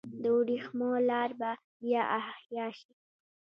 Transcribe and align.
د 0.21 0.23
ورېښمو 0.37 0.89
لار 1.09 1.31
به 1.39 1.51
بیا 1.81 2.01
احیا 2.19 2.65
شي؟ 2.77 2.91